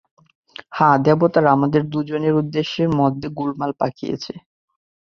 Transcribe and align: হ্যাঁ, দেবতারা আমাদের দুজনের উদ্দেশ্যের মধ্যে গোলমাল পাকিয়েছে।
হ্যাঁ, 0.71 0.97
দেবতারা 1.03 1.49
আমাদের 1.51 1.81
দুজনের 1.89 2.33
উদ্দেশ্যের 2.33 2.89
মধ্যে 2.99 3.27
গোলমাল 3.37 3.71
পাকিয়েছে। 3.79 4.33